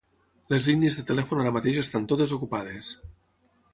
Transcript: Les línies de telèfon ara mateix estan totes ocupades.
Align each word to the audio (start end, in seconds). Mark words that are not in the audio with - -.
Les 0.53 0.69
línies 0.69 0.97
de 0.99 1.03
telèfon 1.11 1.43
ara 1.43 1.53
mateix 1.57 1.79
estan 1.83 2.07
totes 2.13 2.33
ocupades. 2.39 2.91